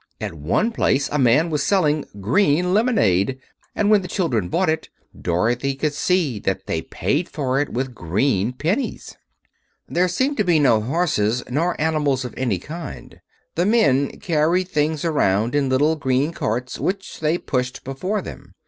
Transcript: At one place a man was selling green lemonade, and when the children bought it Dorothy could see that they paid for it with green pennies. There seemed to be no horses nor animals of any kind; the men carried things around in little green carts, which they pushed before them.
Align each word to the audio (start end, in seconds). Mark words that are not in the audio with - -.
At 0.19 0.33
one 0.33 0.71
place 0.71 1.09
a 1.11 1.19
man 1.19 1.51
was 1.51 1.61
selling 1.61 2.05
green 2.19 2.73
lemonade, 2.73 3.37
and 3.75 3.91
when 3.91 4.01
the 4.01 4.07
children 4.07 4.49
bought 4.49 4.67
it 4.67 4.89
Dorothy 5.15 5.75
could 5.75 5.93
see 5.93 6.39
that 6.39 6.65
they 6.65 6.81
paid 6.81 7.29
for 7.29 7.59
it 7.61 7.69
with 7.69 7.93
green 7.93 8.51
pennies. 8.51 9.15
There 9.87 10.07
seemed 10.07 10.37
to 10.37 10.43
be 10.43 10.57
no 10.57 10.81
horses 10.81 11.43
nor 11.51 11.79
animals 11.79 12.25
of 12.25 12.33
any 12.35 12.57
kind; 12.57 13.21
the 13.53 13.67
men 13.67 14.19
carried 14.19 14.69
things 14.69 15.05
around 15.05 15.53
in 15.53 15.69
little 15.69 15.95
green 15.95 16.31
carts, 16.31 16.79
which 16.79 17.19
they 17.19 17.37
pushed 17.37 17.83
before 17.83 18.23
them. 18.23 18.55